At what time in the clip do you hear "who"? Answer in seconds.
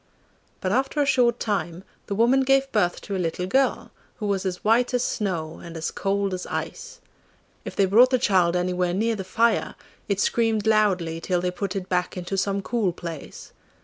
4.15-4.25